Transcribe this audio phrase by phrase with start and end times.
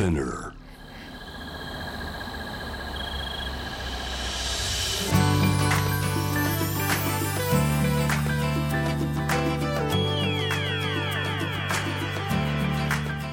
[0.00, 0.54] Spinner.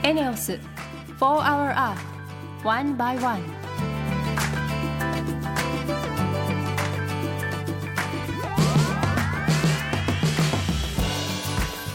[0.04, 0.60] エネオス
[1.18, 1.98] 4 Hour Earth
[2.66, 3.42] One by One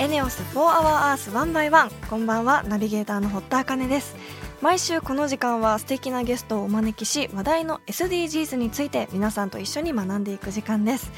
[0.00, 4.21] エネオス4 Hour Earth 1 by 1こんばんはナビゲーターの堀田茜です
[4.62, 11.10] 毎週この時間は素敵なゲストをお招きし話題の SDGs について皆さんと一緒に学んでいく時間です、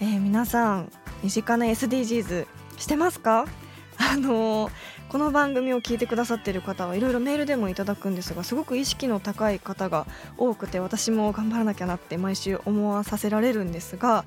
[0.00, 0.92] えー皆さん
[1.24, 2.46] 身近な SDGs
[2.78, 3.46] してますか？
[3.98, 4.72] あのー
[5.08, 10.04] この番組を聞いてくださっている方はいろいろメールでもいただくんですがすごく意識の高い方が
[10.36, 14.24] 多くて私も頑張らなきゃなって毎週思わさせられるんですが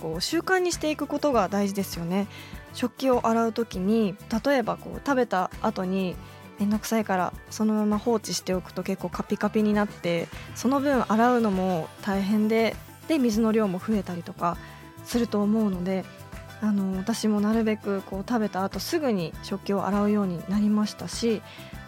[0.00, 2.28] こう習慣にしていくことが大事ですよね。
[2.72, 6.16] 食器を洗う時に例えばこう食べた後に
[6.58, 12.76] 面倒くさいからそのまま放置しておくと結構カピカピになってその分洗うのも大変で
[13.08, 14.56] で水の量も増えたりとか
[15.04, 16.04] すると思うので
[16.60, 21.42] あの私もなるべくこう食べた後すぐに食器を洗うようになりましたし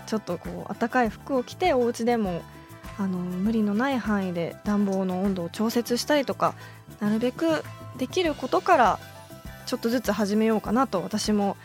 [0.07, 2.43] ちょっとこう暖かい服を着てお家でも
[2.99, 6.55] あの無理のない範囲で暖房の温度を調節したりとか
[7.01, 7.63] なるべく
[7.99, 8.99] できることから
[9.67, 11.57] ちょっとずつ始めようかなと私も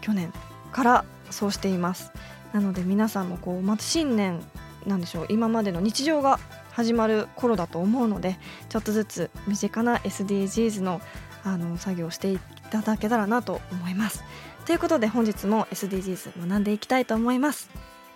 [0.00, 0.32] 去年
[0.72, 2.12] からそうしています。
[2.54, 4.40] なので皆さんもこうまた新年
[4.86, 6.38] なんでしょう今までの日常が
[6.70, 8.38] 始まる頃だと思うので
[8.68, 11.00] ちょっとずつ身近な SDGs の
[11.42, 12.38] あの作業をしてい
[12.70, 14.24] ただけたらなと思います。
[14.64, 17.68] ということで本日も SDGs 学んでいきたいと思います。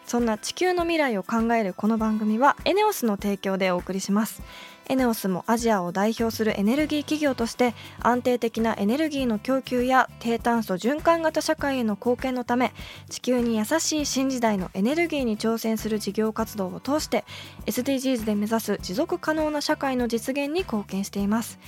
[0.07, 4.41] そんな地球の未来を考えるこの番組はエネオスの提供でお送りします。
[4.89, 12.73] エネオスもアジアを代表するエネルギー企業として安定的なエネルギーの供給や低炭素循環型社会への貢献のため
[13.11, 17.25] 地球に優しい新時代のエネルギーに挑戦する事業活動を通して
[17.67, 21.59] SDGs で目指す持続可能な社会の実現に貢献しています。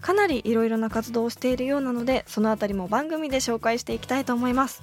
[0.00, 4.82] かなりいろいろな活動をしているようなのでそのあたりも番組で紹介していきたいと思います。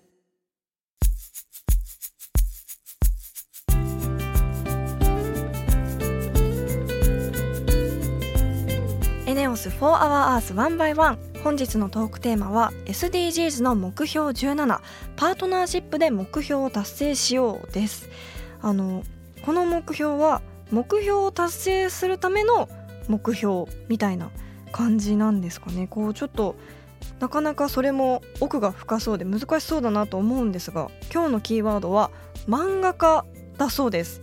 [9.31, 14.81] エネオス4 Hour Earth 1 by 1本日のトークテーマは SDGs の目標17
[15.15, 18.09] パートナーシップで目標を達成しようです。
[18.61, 19.05] あの
[19.45, 22.67] この目標は目標を達成するための
[23.07, 24.31] 目標みたいな
[24.73, 25.87] 感じなんですかね。
[25.87, 26.57] こうちょっと
[27.21, 32.11] なかなかそれも奥が深そうで難しそうだなと思うんですが今日のキーワードは
[32.49, 33.23] 漫画家
[33.57, 34.21] だそうです。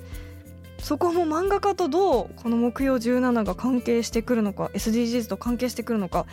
[0.81, 6.27] そこも漫画家とどうこの目標17が関係してくるのか SDGs と関係してくるのか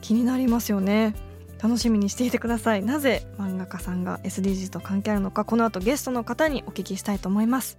[0.00, 1.14] 気になりますよね。
[1.62, 2.82] 楽しみにしていてください。
[2.82, 7.78] なぜ漫画家さんが SDGs と関係あるのかこの後ゲストの方にお聞きしたいと思います。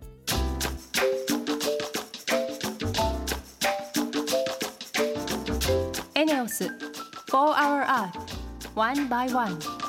[6.13, 6.71] エネオス4
[7.31, 8.31] Hour Earth
[8.75, 9.80] One by One.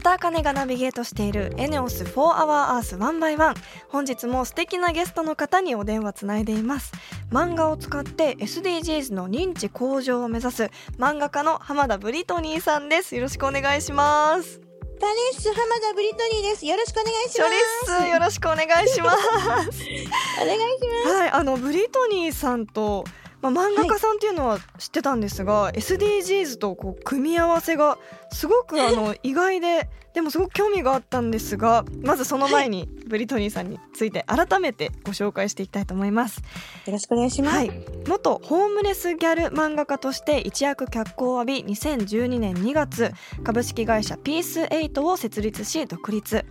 [0.00, 3.54] 田茜がナビゲートしているエネオス4 Hour Earth 1 by 1
[3.88, 6.92] 本日も素敵なゲストの方にお電話つないでいます
[7.30, 14.60] 漫画を使って SDGs の認知向上を目指す漫画家の浜田ブリトニーさんですよろしくお願いします
[15.00, 16.66] タレッス浜田ブリトニーです。
[16.66, 17.50] よろしくお願いします。
[17.88, 20.08] リッスよろしくお願いします お願いし
[21.06, 21.16] ます。
[21.16, 23.04] はいあのブリトニーさんと
[23.42, 27.98] まあ、漫画家さんっていうのは知ってたんですが、SDGs とこう組み合わせが
[28.32, 36.38] すごくあの意外ででもすごく興味があったんですがまずその前にブリトニーさんについて改めてご紹介していきたいと思います。
[36.86, 37.56] よろしくお願いします。
[37.56, 37.70] はい、
[38.08, 43.12] 元ホームレスギャル漫画家として一躍脚光を浴び2012年2月
[43.44, 46.44] 株式会社ピースエイトを設立し独立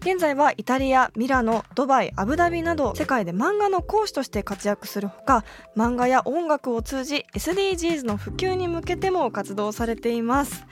[0.00, 5.44] 現在はイタリアミラノドバイアブダビなど世界で漫画の講師として活躍するほか
[5.76, 10.66] 漫画や音楽を通じ SDGs の普及に向けても活動されています、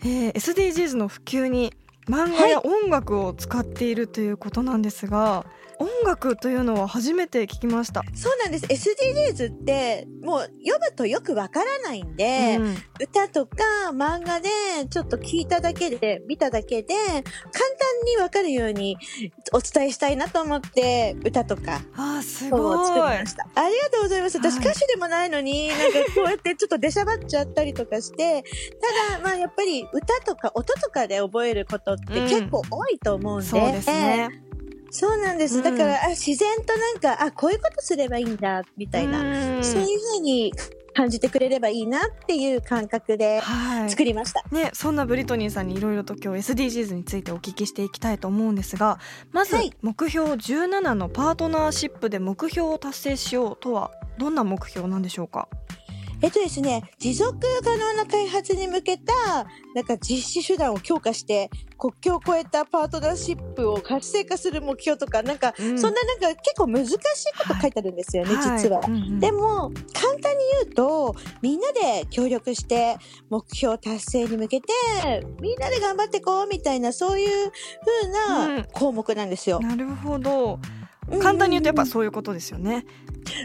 [0.00, 1.74] えー SDGs の普及に
[2.08, 5.44] 漫画や音楽を使っているということなんですが、
[5.80, 8.02] 音楽というのは初めて聞きました。
[8.14, 8.66] そうなんです。
[8.66, 13.56] SDGs って、もう読むとよくわからないんで、うん歌とか
[13.94, 14.50] 漫画で
[14.90, 17.24] ちょっと聞いただけで、見ただけで、簡単
[18.04, 18.98] にわかるように
[19.54, 22.86] お伝えしたいなと思って、歌とか、あーすごい。
[22.86, 23.48] 作りました。
[23.54, 24.36] ありがとうございます。
[24.36, 28.44] 私はい歌手でもないのに、なんかこうやってちょっと出しゃばっちゃったりとかして、
[29.08, 34.49] ただ、まあやっぱり歌とか音とかで覚えることって結構多いと思うんで、そうですね。
[34.90, 35.56] そうなんです。
[35.58, 39.20] うんだから、あ自然となんか、あ、こういうことすればいいんだ、みたいな、
[39.56, 40.52] うんそういうふうに
[40.92, 43.90] 感じてくれればいいなっていう感覚ではい。
[43.90, 44.42] 作りました。
[44.50, 48.98] ね、そんなブリトニーさんにいろいろと今日 SDGs についてお聞きしていきたいと思うんですが
[49.30, 55.48] まずはい目標17のパートナーシップで目標を達成しようとはどんな目標なんでしょうか？
[56.22, 65.78] えっとですね、持続可能な開発に向けた、なんか実施手段を強化して、国境を越えたパートナーシップを活性化する目標とか、なんか、うん。
[65.78, 66.96] そんななんか結構難しい
[67.38, 68.80] こと書いてあるんですよね、実は。
[68.80, 69.20] いうんうん。
[69.20, 72.98] でも、簡単に言うと、みんなで協力して、
[73.30, 74.66] 目標達成に向けて、
[75.40, 77.50] みんなで頑張っていこうみたいな、そういう
[78.02, 78.56] 風うん。
[78.58, 79.58] な項目なんですよ。
[79.60, 80.58] なるほど。
[81.10, 81.20] うん。
[81.20, 82.84] 簡単に言うとやっぱそういうことですよね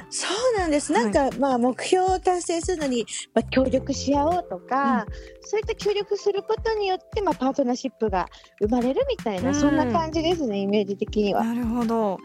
[0.10, 0.92] そうなんです。
[0.92, 5.06] なんか、まあ、目標を達成するのに、まあ、協力し合おうとか、
[5.42, 8.28] そういった協力することによって、まあ、パートナーシップが
[8.60, 11.44] 生まれるみたいな、うんそんな感じですね、イメージ的には。
[11.44, 12.20] なるほど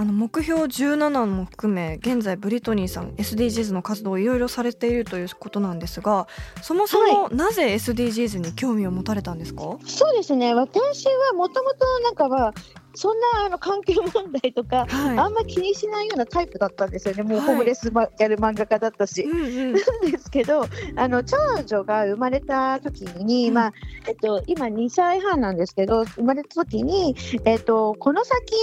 [0.00, 6.26] あの目標17も含め現在ブリトニーさん SDGs の活動をいろいろされているということなんですが
[6.62, 10.54] そもそもなぜ SDGs に興味を持たれたんですか、そうですね。
[10.54, 12.54] 私はもともとなんかは、
[12.94, 17.22] そんなあの環境問題とか、はいあんま気にしないようなタイプだったんですよね。
[17.22, 19.22] もうはいホームレスまやる漫画家だったし。
[19.22, 20.64] うんうんなんですけど、
[20.96, 23.72] あの長女が生まれた時に、うんまあ
[24.06, 27.14] えっと今2歳半なんですけど、生まれた時に
[27.44, 28.54] えっとこの先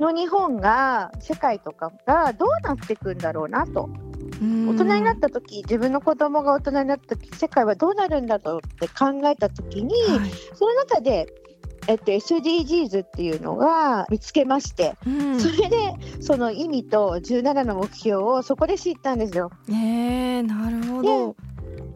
[0.00, 3.88] の日本が世界とかがどうなっていくんだろうなと。
[4.40, 11.26] うん大人になった時、自分の子供が大人になった時、世界はどうなるんだろうって考えた時に、はいその中で。
[11.88, 19.50] えっと、SDGs っていうのが見つけまして、うんそれでその意味と17の目標をそこで知ったんですよ。
[19.68, 21.36] えー、なるほど。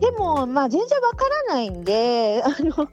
[0.01, 2.89] でも、まあ、全然わからないんで、あの、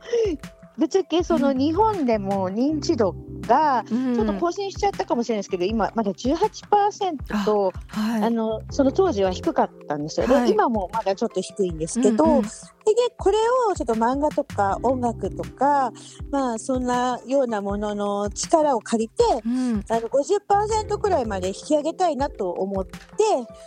[0.77, 10.35] ぶっちゃけその日本でも認知度がちちょっと更新しちゃったかもしれないですけど、今まだ18%と、はい、あの、その当時は低かったんですよね。
[10.35, 12.43] はい今もまだちょっと低いんですけど、うんうん
[12.93, 13.37] ででこれ
[13.69, 15.91] をちょっと漫画とか音楽とか、
[16.31, 22.97] まあそんなようなものの力を借りて、うんあの50%くらいまで引き上げたいなと思って、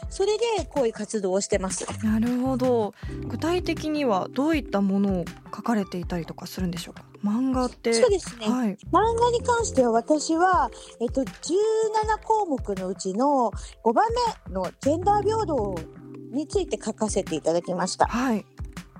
[0.08, 1.87] それでこういう活動をしてます。
[2.05, 2.94] なるほど
[3.28, 5.25] 具体的にはどういったものを
[5.55, 7.05] 書かれていたりとかするんでしょうか？
[7.25, 8.49] 漫画ってそうですね。
[8.49, 10.70] はい漫画に関しては私は、
[11.00, 11.26] えっと、17
[12.25, 13.52] 項目のうちの
[13.84, 14.06] 5番
[14.49, 15.75] 目のジェンダー平等
[16.32, 18.06] について書かせていただきました。
[18.06, 18.44] はい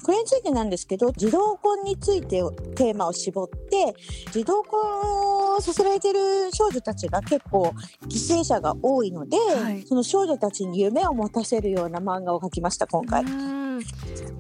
[0.03, 2.43] これについてなんですけど、児童婚について
[2.75, 3.95] テーマを絞って、
[4.33, 7.75] 児童婚をさせられている少女たちが結構
[8.09, 13.25] 犠牲者が多いので、はいその少女たちに夢を持たせるような漫画を描きました、今回。
[13.25, 13.81] うん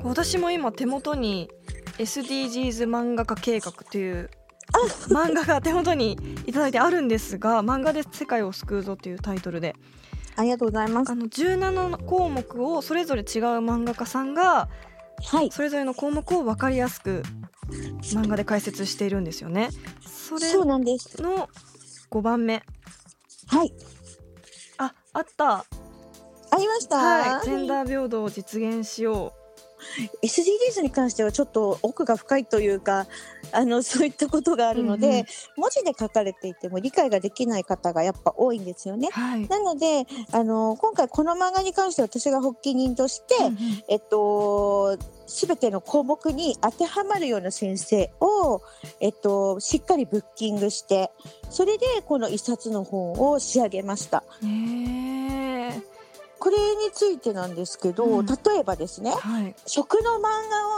[0.02, 1.48] 私も今手元に
[1.98, 4.30] SDGs 漫画家計画という
[5.08, 9.74] 漫画が手元にいただいてあるんですが漫画で世界を救うぞというタイトルで
[10.36, 11.10] ありがとうございます。
[11.10, 13.26] あの17項目をそれぞれ違う
[13.58, 14.68] 漫画家さんが
[15.24, 15.50] はい。
[15.50, 17.22] それぞれの項目を分かりやすく
[18.02, 19.70] 漫画で解説しているんですよね。
[20.00, 21.20] それそうなんです。
[21.20, 21.48] の
[22.10, 22.62] 5番目
[23.46, 23.72] はい。
[24.78, 25.64] ああったあ
[26.58, 26.96] りました。
[26.96, 29.32] はいジェンダー平等を実現しよ
[30.22, 33.06] SDGs に関してはちょっと奥が深いというか
[33.52, 39.12] あのそういったことがあるので、うんうん文字で書かれていても理解ができない方がやっぱ多いんですよねう。。
[39.12, 39.46] はい。
[39.48, 43.56] なのであの今回この漫画に関して私が発起人として、うんうん
[43.88, 44.98] えっと
[45.30, 48.62] 全ての項目に当てはまるような先生を、
[49.00, 51.12] えっと、しっかりブッキングして
[51.50, 54.24] それでこの一冊の本を仕上げました。
[54.42, 55.09] ねえ
[56.40, 60.20] これについてなんですけど、うん例えばですねはい食の漫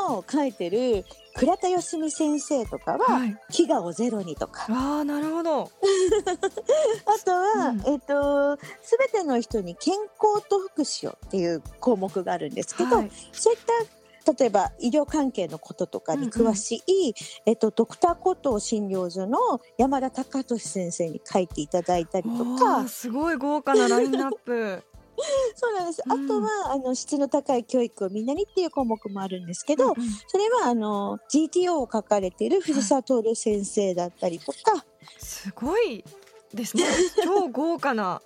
[0.09, 1.04] 画を描いてる
[1.37, 3.37] 倉田よしみ先生とかははい。
[3.50, 5.71] 「飢餓をゼロに」とかわあなるほど。
[7.07, 14.02] あとは、うんえっと全ての人に健康と福祉をっていう項目があるんですけど、はいそういった
[14.38, 17.12] 例えば医療関係のこととかに詳しい、
[17.45, 24.85] えっと、ドクターコトー診療所の山田隆俊先生に書いていただいたりとわかあすごい豪華なラインナップ。
[25.55, 26.12] そうなんです、うん。
[26.12, 29.97] あとはあの質の高い教育をみんなにっていう項目もあるんですけど、うんうん。
[30.26, 34.85] それはあの GTO を書かれている藤沢徹先生だったりとか、
[35.19, 36.05] すごい
[36.52, 36.85] ですね。
[37.23, 38.23] 超豪華な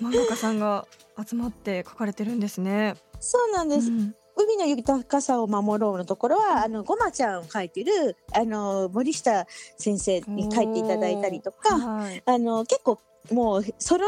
[0.00, 0.86] 漫画家さんが
[1.26, 2.94] 集まって書かれてるんですね。
[3.20, 3.88] そうなんです。
[3.88, 4.14] うん。
[4.36, 13.00] 海の豊かさを守ろうのところは、あの、ごまちゃんを描いてる、あの、森下先生に書いていただいたりとか、はい、あの、結構、
[13.32, 14.04] もう、その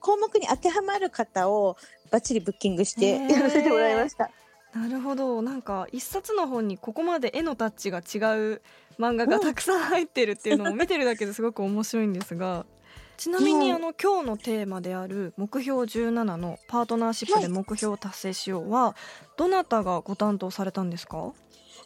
[0.00, 1.76] 項目に当てはまる方を
[2.10, 4.30] バッチリブッキングしてやらせてもらいました。
[4.74, 5.40] なるほど。
[5.42, 8.62] なんか一冊の本にここまで絵のタッチが違う
[8.98, 12.66] 漫画がたくさん入ってるっていうのを見てるだけですごく面白いんですが。
[13.16, 18.94] ちなみにうんあの今日のテーマである目標17のパートナーシップで目標を達成しようは
[19.36, 21.32] どなたがご担当されたんですか？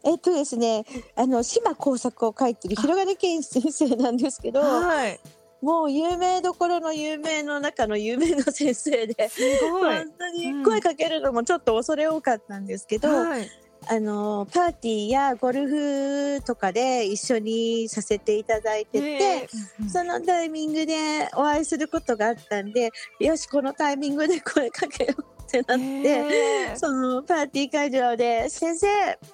[0.05, 0.85] えっとですね、
[1.17, 5.21] あの、島工作を書いてる広金健先生なんですけど、はい
[5.63, 13.49] もう有名どころの有名の中の有名な先生で、本当に声かけるのもちょっと恐れ多かったんですけど、はい。
[13.89, 19.49] あのパーティーやゴルフとかで一緒にさせていただいてて、
[19.89, 25.25] そのタイミングでお会いすることがあったんでよしこのタイミングで声かけよう
[25.61, 28.87] ってなって、そのパーティー会場で「先生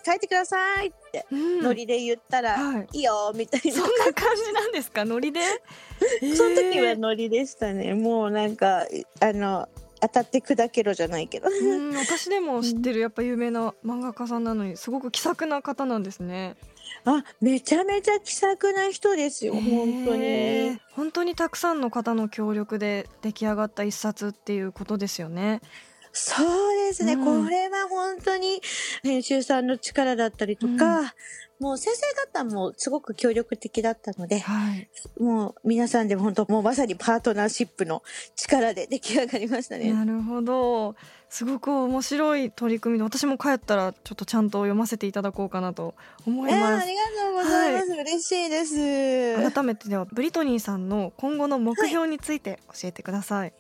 [0.05, 1.63] 書いてください」ってうん。
[1.63, 2.89] ノリで言ったら「はい。
[2.93, 3.73] いいよ」みたいな。
[3.73, 5.05] そんな感じなんですか？
[5.05, 5.41] ノリで？
[6.37, 7.95] その時はノリでしたね。
[7.95, 8.87] もうなんか
[9.21, 9.69] あの
[10.01, 11.49] 当たって砕けろじゃないけど。
[11.49, 16.57] うん 私でも知ってるやっぱ有名な漫画家さんなのにすごく気さくな方なんですね。
[17.05, 20.81] あめちゃめちゃ気さくな人ですよ本当に。
[20.93, 25.61] 本当にたくさんの方の協力で出来上がった一冊っていうことですよね。
[26.21, 28.61] そうですね、うんこれは本当に
[29.03, 31.15] 編集さんの力だったりとか、
[31.61, 34.89] もう先生方もすごく協力的だったので、はい。
[35.21, 38.03] もう皆さんでも本当もうまさにパートナーシップの
[38.37, 39.93] 力で出来上がりましたね。
[39.93, 40.95] なるほど。
[41.29, 45.95] すごく面白い取り組みで私も帰ったらちょっとちゃんと読ませていただこうかなと
[46.27, 46.85] 思いえーます。
[46.85, 47.93] ありがとうございます。
[47.93, 49.53] 嬉しいです。
[49.53, 53.53] 改めてではブリトニーさんの今後の目標について教えてください。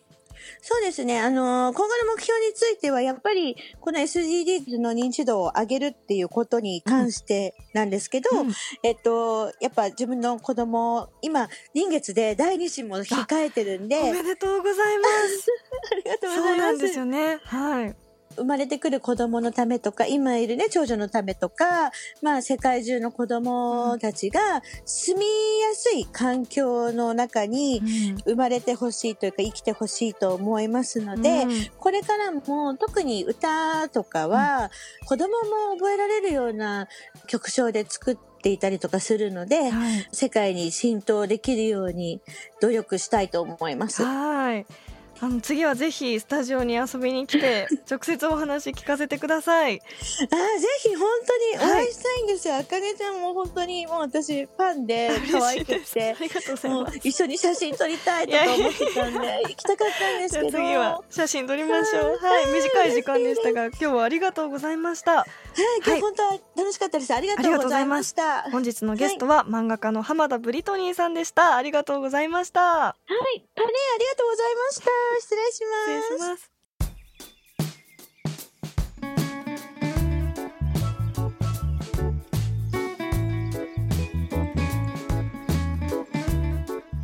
[0.60, 1.20] そうですね。
[1.20, 8.52] あのー今後の目標については、やっぱり、この SDGs の認知度を上げるっていうことに関してなんですけど、うん
[8.82, 15.46] えっと、やっぱ自分の子供、今、臨月で第二子も控えてるんで、おめでとうございます。
[15.92, 16.64] ありがとうごそざいま。
[16.64, 17.38] うなんですすよね。
[17.44, 18.07] はい。
[18.38, 21.90] 生まれてくる子供のためとか、今いるね、長女のためとか、
[22.22, 27.82] まあ世界中の子供たちが住みやすい環境の中に
[28.24, 34.70] 生まれてほしいというか生きてほしいと思いますので、うんこれからも特に歌とかは
[35.06, 36.88] 子供も覚えられるような
[37.26, 40.08] 曲調で作っていたりとかするので、はい。
[40.12, 42.20] 世界に浸透できるように
[42.60, 44.04] 努力したいと思います。
[44.04, 44.66] はい。
[45.20, 49.74] あの次はぜひスタジオに遊びに来て 直接お話聞かせてください。
[49.74, 51.08] あーぜひ本
[51.58, 52.56] 当にお会いしたいんですよ。
[52.56, 56.22] あかねちゃんも本当にもう私ファンで可愛くてあ。
[56.22, 57.00] りがとうございます。
[57.02, 62.18] 一緒に写真撮りたいとか思ってたんで 行きたかったんですけど次は写真撮りましょう。
[62.24, 65.26] はい、短い時間でしたが今日はありがとうございました。
[65.56, 65.96] はい今はい。
[65.96, 67.14] 日本当は楽しかったです。
[67.14, 68.42] ありがとうございました。
[68.50, 71.56] 本日のゲストは漫画家の浜田ブリトニーさんでした。
[71.56, 72.60] ありがとうございました。
[72.60, 72.94] はい。
[73.06, 73.72] ありが
[74.16, 74.90] とうございました。
[75.20, 76.02] 失礼します。
[76.02, 76.58] 失礼します。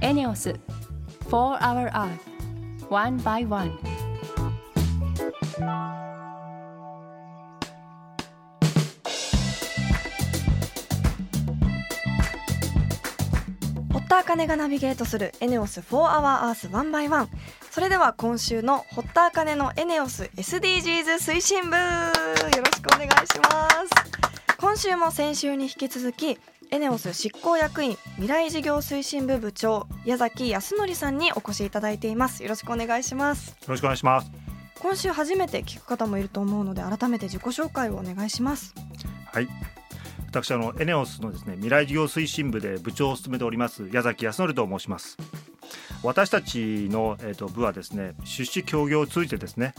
[0.04, 0.54] エネオス
[1.30, 2.18] For Our Earth
[2.90, 3.72] One by One
[14.14, 17.28] 田茜がナビゲートするエネオス4 Hour Earth One by One
[17.72, 24.56] それでは今週の堀田茜のエネオス SDGs 推進部よろしくお願いします。
[24.56, 26.38] 今週も先週に引き続き
[26.70, 32.44] エネオス執行役員未来事業推進部部長矢崎康則さんにお越しいただいています。
[32.44, 33.48] よろしくお願いします。
[33.48, 34.30] よろしくお願いします。
[34.78, 38.76] 今週初めて聞く方もいると思うので改めて自己紹介をお願いします。
[39.32, 39.48] はい。
[40.34, 45.16] 私あのエネオスのですね未来事業推進部で部長を務めております矢崎康則と申します。
[46.02, 49.74] 私たちのえっ、と部はですね出資協業を通じてですね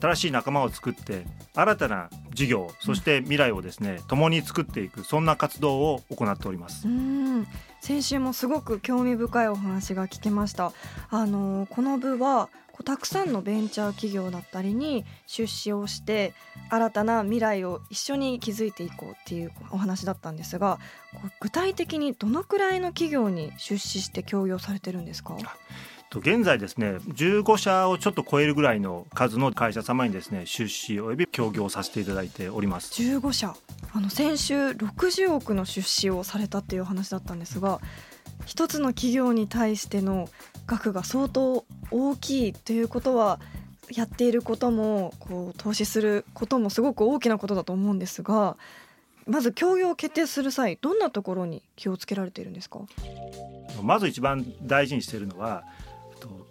[0.00, 6.90] 新しい仲間を作って新たな事業そして未来をですね共に作っていくそんな活動を行っておりますう。
[6.90, 7.46] ん
[7.80, 10.72] 先週もすごく興味深いお話が聞けました
[11.10, 16.32] あのこの部はこうたくさんのベンチャー企業だったりに出資をして
[16.70, 20.78] 新たな未来を一緒に築いていこうっていうお話だったんですが
[21.40, 25.36] 具体的にどのくらいの企業に出資して協業されてるんですか？
[26.10, 33.02] と現在ですね15社をちょっと超えるぐらいの数の会社様にですね出資および協業させていただいております。
[33.02, 33.54] 15社
[33.92, 37.80] あの先週60億の出資をされたっていうお話だったんですが
[38.48, 40.26] 一つの企業に対しての
[40.66, 43.38] 額が相当大きいということは
[43.90, 48.56] やっていることもこう投資することもすごく大きなことだと思うんですが
[49.26, 52.80] まず協業を決定する際どんなところに気をつけられているんですか？
[53.82, 55.64] まず一番大事にしているのは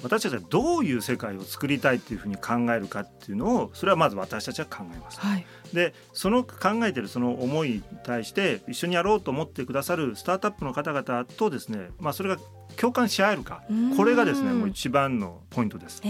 [0.03, 5.19] 私たちはどういう世界を作りたいっていうふうに考えるかっていうのをそれはまず私たちは考えます。
[5.19, 12.37] はい、でその考えてるその思いに対して一緒にやろうと思ってくださるスタートアップの方々とですね、まあ、それが
[12.75, 13.63] 共感し合えるか
[13.95, 16.01] これがですねもう一番のポイントです。
[16.03, 16.07] え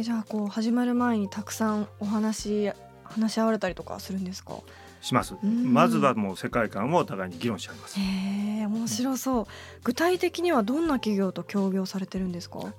[0.00, 2.70] ー、じゃあこう始まる前にたくさんお話
[3.04, 4.54] 話し合われたりとかするんですか？
[5.00, 5.34] します。
[5.42, 7.98] まずはもう世界観をお互いに議論し合います。
[7.98, 8.02] へ
[8.62, 9.46] え面白そう。
[9.82, 12.74] 具体的にはどんな企業と協業されてるんですか？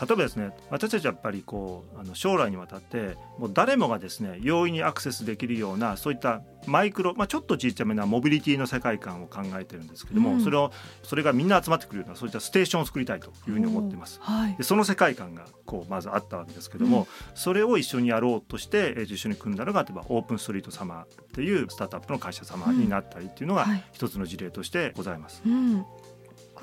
[0.00, 10.70] 例えばですね私たちはやっぱりこうあの将来にわたってもう誰もがですね容易にアクセスできるようなそういったマイクロ、まあ、ちょっと小さめなモビリティの世界観を考えてるんですけども、うん、それを
[11.02, 14.18] それがみんな集まってくるようなそういったステーションを作りたいというふうに思ってます。
[14.22, 25.42] はい、でその世界観がこうまずあったわけですけども、うん、それを一緒にやろうとして一緒に組んだのが例えばオープンストリート様っていうスタートアップの会社様になったりっていうのが一つの事例としてございます。
[25.46, 25.84] うん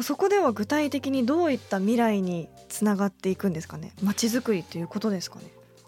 [0.03, 3.93] そこでは具体的にどういった未来につながっていくんですかね？
[4.03, 5.45] まちづくりということですかね？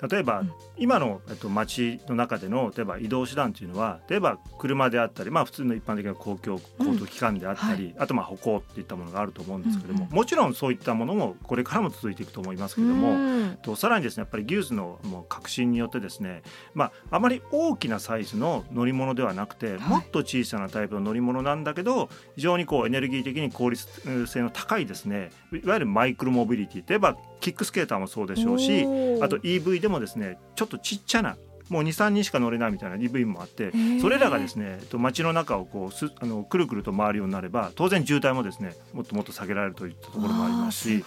[0.10, 23.88] 例えば、うん、今の、えっと、街の中での例えば移動手段というのは例えば車であったり、まあ、普通の一般的な公共交通機関であったり、うんはい、あとまあ歩行っていったものがあると思うんですけども、うんうん、もちろんそういったものもこれからも続いていくと思いますけれども、とさらにですねやっぱり技術のもう革新によってですね、まあ、あまり大きなサイズの乗り物ではなくて、はい、もっと小さなタイプの乗り物なんだけど非常にこうエネルギー的に効率
[24.28, 28.84] 性の高いですねいわゆるマイクロモビリティといえばキックスケーターもそうでしょうし
[29.22, 31.38] あと EV でもですねちょっとちっちゃな
[31.70, 41.04] もう23人しか乗れないみたいな EV もあってそれらがですね街の中をこうすあのくるくると回るようになれば当然渋滞もですねもっともっと下げられるといったところもありますし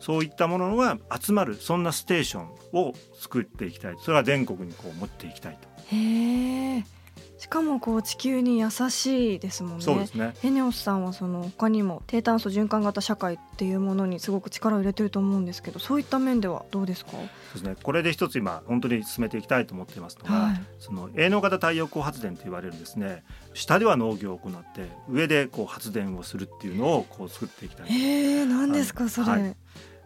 [0.00, 3.96] そういったものが集まるそんなステーションを作っていきたい。
[4.00, 5.68] それは全国にこう持っていきたいと。
[7.42, 9.84] しかもこう地球に優しいですもんね。
[9.84, 10.32] そうですね。
[10.40, 17.10] ヘネオスさんはその他にも低炭素循環型社会っていうものにすごく力を入れてると思うんですけど、そういった面ではどうですか？
[17.10, 17.20] そう
[17.54, 17.74] ですね。
[17.82, 23.24] これで一つ今本当に進めていきたいと思っていますのが、はい、その営農型太陽光発電と言われるですね、
[23.54, 27.86] 下では農業を行って上でこう発電をするっていうのをこう作っていきたい。
[27.90, 29.26] ええー、何ですかそれ。
[29.26, 29.56] はい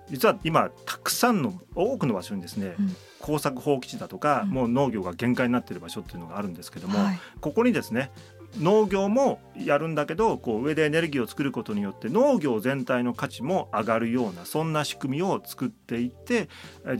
[0.08, 2.96] 実は今たくさんの多くの場所にですね、うん、
[3.26, 8.12] 耕作放棄地だとか、うん、もう農業が限界になっている場所っていうのがあるんですけども、はい、ここにですね
[8.60, 16.48] 農業もやるんだけどこう上でエネルギーを作ることによって農業全体の価値も上がるようなそんな仕組みを作っていって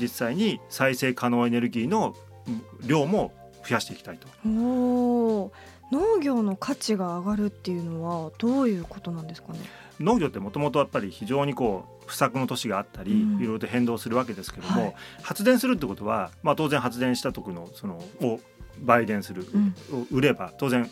[0.00, 2.16] 実際に再生可能エネルギーの
[2.84, 3.32] 量も
[3.66, 5.52] 増やしていきたいと。
[5.92, 9.58] お農業の価値が上がるっていうのはどういうことなんですかね？
[10.00, 18.40] 農業ってもともとやっぱり非常にこう不作の年があったり、いろいろと変動するわけですけども、はい、発電するってことは、まあ、当然発電した時のそのを
[18.82, 19.74] 売電する、うん、
[20.10, 20.90] 売れば当然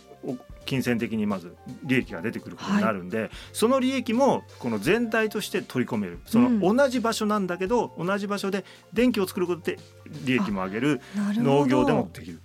[0.64, 6.20] 金銭的にまず利益が出てくることになるんで、はい、その利益もこの全体として取り込める。
[6.24, 9.78] その同じ場所なんだけど、うん、同じ場所で電気を作ることで
[10.24, 11.00] 利益も上げる
[11.36, 12.40] 農業でもできる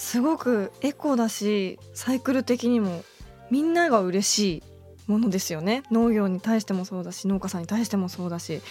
[0.00, 3.04] すごくエコだしサイクル的にも
[3.50, 4.62] みんなが嬉しい
[5.06, 5.82] ものですよね。
[5.90, 8.62] 農業に対してもそうだし農家さんに対してもそうだし、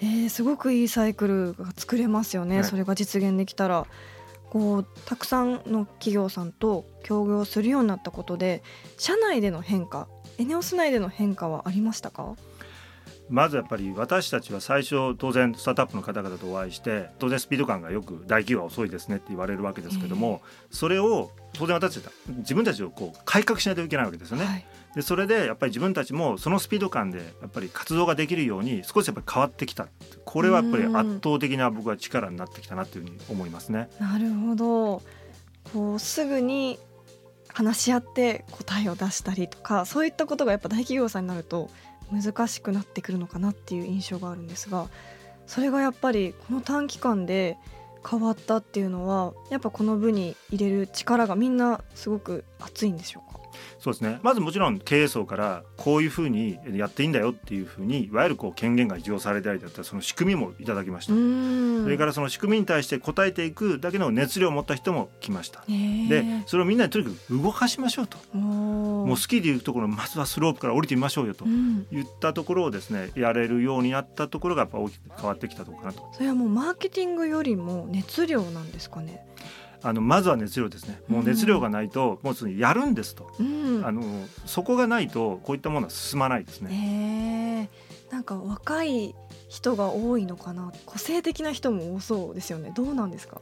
[0.00, 2.64] えー、すごくいいサイクルが作れますよね、ね。
[2.64, 3.86] それが実現できたら。
[4.50, 8.62] こうたくさんの企業さんと協業するようになったことで
[8.98, 12.36] 社内での変化エネオス内での変化はありましたか？
[13.32, 24.44] まずやっぱり私たちは最初当然スタートアップの方々とお会いして当然スピード感がよく大企業は遅いですねって言われるわけですけども、それを当然私たち自分たちをこう改革しないといけないわけですよね。
[24.44, 29.88] はいでそれでやっぱり自分たちもそのスピード感でやっぱり活動ができるように少しやっぱり変わってきた
[30.26, 33.88] これはやっぱり圧倒的な僕は力になってきたなというふうに思いますね。
[33.98, 35.02] なるほど
[35.72, 36.78] こうすぐに
[37.48, 41.70] 話し合って答えを出したりとかそういったことがやっぱ大企業さんになると
[42.12, 44.88] 難しくなってくるのかなっていう印象があるんですが
[45.46, 47.56] それがやっぱりこの短期間で
[48.08, 53.40] 変わったっていうのはやっぱこの部に入れる力がみんなすごく熱いんでしょうか？
[53.78, 54.20] そうですね。
[54.22, 61.12] まずもちろん経営層からこういうふうにやっていいんだよっていうふうにいわゆるこう権限が移譲されたりだったらその仕組みもいただきました。
[61.12, 65.64] それからその仕組みに対して応えていくだけの熱量を持った人も来ました。
[65.68, 68.18] でそれをみんなにとにかく動かしましょうと。
[68.36, 71.44] もうスキーでいうところまずはスロープから降りてみましょうよと
[71.90, 76.08] 言ったところをですねやれるようになったところがやっぱ大きく変わってきたところかなと。
[76.12, 79.26] それはもうマーケティングよりも熱量なんですかね
[79.84, 81.00] あのまずは熱量ですね。
[81.08, 84.02] もう熱量がないと、もうやるんですと、うん、あの
[84.46, 87.68] そこがないとこういったものは進まないですね。
[88.10, 89.14] なんか若い
[89.48, 90.72] 人が多いのかな。
[90.86, 92.72] 個性的な人も多そうですよね。
[92.74, 93.40] どうなんですか？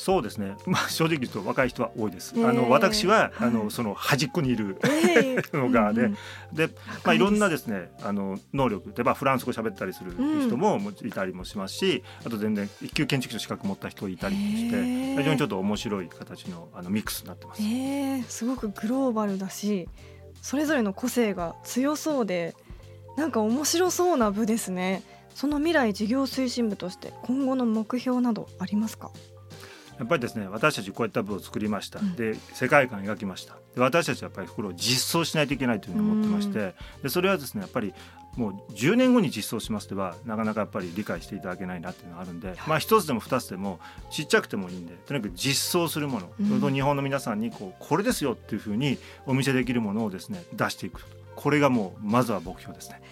[0.00, 2.32] そうですね、 まあ、正直言うと若い人は多いです。
[2.36, 3.48] えーあの私は、はい。
[3.48, 5.42] あのその端っこにいるええ。
[5.56, 6.56] のがで、うんうん。
[6.56, 8.92] で、まあ、いろんなですねあの能力。
[8.92, 10.46] で、まあ、フランス語喋ったりするうん。
[10.46, 17.62] 人ももいたりもしますし、あと全然一級建築士の資格持った人いたりもしてへー非常にちょっと面白い形のあのミックスになってます。
[17.62, 18.22] ええ。
[18.28, 19.88] すごくグローバルだし
[20.42, 22.54] それぞれの個性が強そうで
[23.16, 25.02] なんか面白そうな部ですね。
[25.34, 29.10] その未来事業推進部として今後の目標などありますか？
[29.98, 32.16] やっぱりですね私たちこういった部を作りました、うん。
[32.16, 33.54] で世界観描きました。
[33.74, 37.92] で私たちはやっぱりこれを実装しないといけないというふうに思ってましてでそれはですねやっぱり
[38.36, 43.80] もう10年後に実装しますではなかなかやっぱり理解していただけないなっていうのがあるんで、まあ一つでも二つでも
[44.10, 46.72] ちっちゃくてもいいんでとにかく実装するもの、うん。
[46.72, 51.02] 日本の皆さんにこうこれですよっていうふうにお見せできるものをですね出していく
[51.34, 53.02] これがもうまずは目標ですね。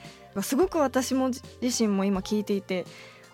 [0.43, 2.85] すごく私も自身も今聞いていて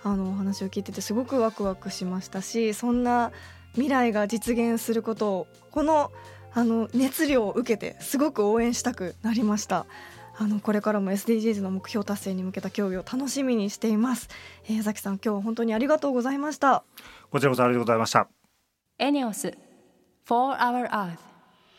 [0.05, 3.33] あのお話を聞いててすごくワクワクしましたしそんな
[3.73, 6.11] 未来が実現することをこの
[6.55, 9.87] あの熱量を受けてすごく応援したくなりました。
[10.37, 14.31] あのこれからも SDGs の目標達成に向けた競技を楽しみにしています、
[14.65, 16.85] えー、矢崎さん今日は本当にありがとうございました。
[17.31, 18.29] こちらこそありがとうございました。
[18.99, 19.57] ENEOS
[20.25, 21.19] For Our Earth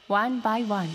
[0.07, 0.89] One by One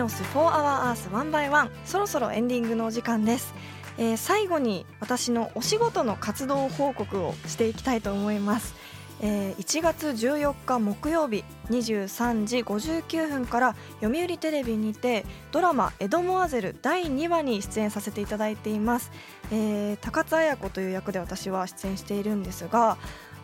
[0.00, 3.52] ネオス4 Hour Earth 1 by 1そろそろエンディングのお時間です、
[3.98, 8.74] えー最後に私のお仕事の活動報告をしていきたいと思います、
[9.20, 19.12] えー1月14日木曜日23時59分から読売テレビにてドラマ「エドモアゼル」第2話に出演させていただいています、
[19.52, 22.96] えー高津綾子という役で私は出演しているんですが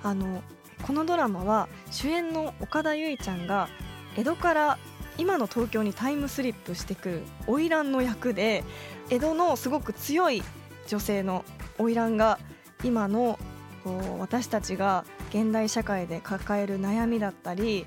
[0.02, 0.42] あの
[0.86, 3.68] このドラマは主演の岡田結実ちゃんが
[4.16, 4.78] 江戸から
[5.18, 8.64] 今の東京にタイムスリップしてくる花魁の役で
[9.10, 10.42] 江戸のすごく強い
[10.86, 11.44] 女性の
[11.78, 12.38] 花魁が
[12.84, 13.38] 今の
[13.84, 17.86] こう私たちが現代社会で抱える悩みだったり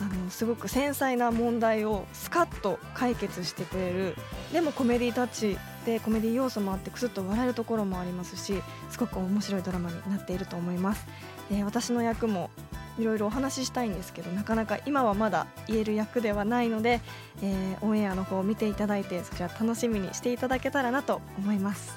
[0.00, 4.14] あのすごく繊細な問題をスカッと解決してくれる
[4.52, 11.06] でもコメディタッチでコメディ要素もあってくすっと笑えるところもありますしすごく面白いドラマになっていると思います、
[11.50, 12.50] えー私の役も
[12.98, 17.00] いろいろお話ししたいんですけどなかなか今はまだ言える役ではないので、
[17.42, 21.96] えーオンエアの方を見ていただいてそちら楽しみにしていただけたらなと思います。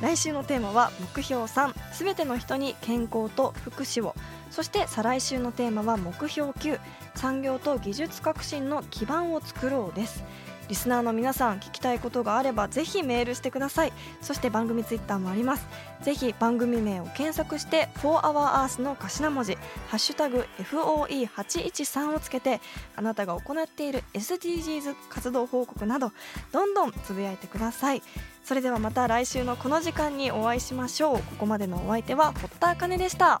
[0.00, 4.16] 来週のテーマは目標3すべての人に健康と福祉を。
[4.50, 6.80] そして再来週のテーマは目標9
[7.14, 10.24] 産業と技術革新の基盤を作ろうです。
[10.68, 13.92] リスナーの皆さん聞きたいことがあればぜひメールしてください。
[14.20, 15.66] そして番組ツイッターもあります。
[16.02, 19.54] ぜひ番組名を検索して「4HourEarth」の頭文字
[19.88, 22.60] 「ハッシュタグ #FOE813」をつけて
[22.96, 26.12] あなたが行っている SDGs 活動報告など
[26.50, 28.02] どんどんつぶやいてください。
[28.44, 31.18] それではまた来週のこの時間にお会いしましょう。
[31.18, 33.40] ここまでのお相手は堀田茜でした。